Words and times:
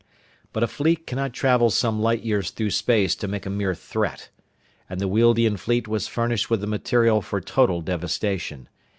But 0.51 0.63
a 0.63 0.67
fleet 0.67 1.05
cannot 1.05 1.31
travel 1.31 1.69
some 1.69 2.01
light 2.01 2.23
years 2.23 2.49
through 2.49 2.71
space 2.71 3.13
to 3.17 3.27
make 3.27 3.45
a 3.45 3.51
mere 3.51 3.75
threat. 3.75 4.29
And 4.89 4.99
the 4.99 5.07
Wealdian 5.07 5.57
fleet 5.57 5.87
was 5.87 6.07
furnished 6.07 6.49
with 6.49 6.61
the 6.61 6.65
material 6.65 7.21
for 7.21 7.39
total 7.39 7.81
devastation. 7.81 8.67